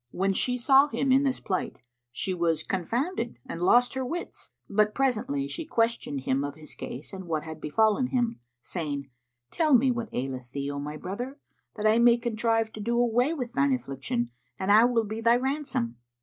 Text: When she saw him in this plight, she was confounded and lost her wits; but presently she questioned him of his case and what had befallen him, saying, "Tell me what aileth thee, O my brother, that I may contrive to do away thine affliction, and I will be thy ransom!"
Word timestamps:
When 0.09 0.33
she 0.33 0.57
saw 0.57 0.87
him 0.87 1.11
in 1.11 1.21
this 1.25 1.39
plight, 1.39 1.77
she 2.11 2.33
was 2.33 2.63
confounded 2.63 3.37
and 3.45 3.61
lost 3.61 3.93
her 3.93 4.03
wits; 4.03 4.49
but 4.67 4.95
presently 4.95 5.47
she 5.47 5.63
questioned 5.63 6.21
him 6.21 6.43
of 6.43 6.55
his 6.55 6.73
case 6.73 7.13
and 7.13 7.27
what 7.27 7.43
had 7.43 7.61
befallen 7.61 8.07
him, 8.07 8.39
saying, 8.63 9.11
"Tell 9.51 9.75
me 9.75 9.91
what 9.91 10.09
aileth 10.11 10.53
thee, 10.53 10.71
O 10.71 10.79
my 10.79 10.97
brother, 10.97 11.37
that 11.75 11.85
I 11.85 11.99
may 11.99 12.17
contrive 12.17 12.73
to 12.73 12.79
do 12.81 12.97
away 12.99 13.31
thine 13.53 13.73
affliction, 13.73 14.31
and 14.57 14.71
I 14.71 14.85
will 14.85 15.05
be 15.05 15.21
thy 15.21 15.35
ransom!" 15.37 15.97